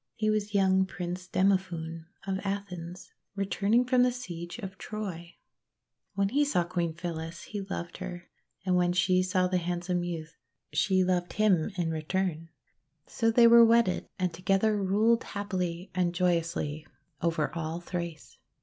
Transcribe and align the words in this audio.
He 0.15 0.31
was 0.31 0.55
young 0.55 0.87
Prince 0.87 1.27
Demophoon 1.27 2.07
of 2.25 2.39
Athens, 2.43 3.13
returning 3.35 3.85
from 3.85 4.01
the 4.01 4.11
siege 4.11 4.57
of 4.57 4.79
Troy. 4.79 5.35
WThen 6.17 6.31
he 6.31 6.43
saw 6.43 6.63
Queen 6.63 6.95
Phyllis, 6.95 7.43
he 7.43 7.61
loved 7.61 7.97
her; 7.97 8.27
and 8.65 8.75
when 8.75 8.93
she 8.93 9.21
saw 9.21 9.45
the 9.45 9.59
handsome 9.59 10.03
youth, 10.03 10.37
she 10.73 11.03
loved 11.03 11.29
320 11.29 11.35
THE 11.35 11.61
WONDER 11.63 11.75
GARDEN 11.77 11.83
him 11.83 11.87
in 11.87 12.29
return. 12.35 12.49
So 13.05 13.29
they 13.29 13.45
were 13.45 13.63
wedded, 13.63 14.07
and 14.17 14.33
to 14.33 14.41
gether 14.41 14.75
ruled 14.75 15.23
happily 15.23 15.91
and 15.93 16.15
joyously 16.15 16.87
over 17.21 17.53
all 17.53 17.79
Thrace. 17.79 18.39